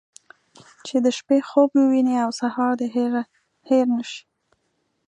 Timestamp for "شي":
4.09-4.21